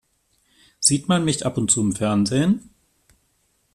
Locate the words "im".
1.81-1.95